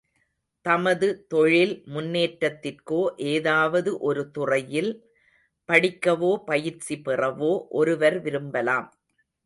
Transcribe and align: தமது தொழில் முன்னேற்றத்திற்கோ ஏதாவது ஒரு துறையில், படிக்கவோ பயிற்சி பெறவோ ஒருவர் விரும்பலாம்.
தமது 0.65 1.07
தொழில் 1.27 1.73
முன்னேற்றத்திற்கோ 1.87 3.01
ஏதாவது 3.33 3.99
ஒரு 3.99 4.23
துறையில், 4.31 4.91
படிக்கவோ 5.69 6.35
பயிற்சி 6.45 6.97
பெறவோ 7.05 7.53
ஒருவர் 7.73 8.19
விரும்பலாம். 8.21 8.89